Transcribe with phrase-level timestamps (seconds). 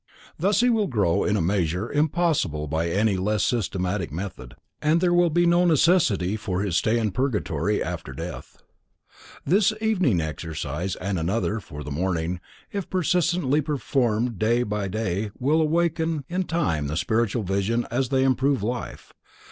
[0.39, 5.13] Thus he will grow in a measure impossible by any less systematic method, and there
[5.13, 8.57] will be no necessity for his stay in purgatory after death.
[9.45, 12.39] This evening exercise and another, for the morning,
[12.71, 18.23] if persistently performed day by day, will in time awaken the spiritual vision as they
[18.23, 19.13] improve life.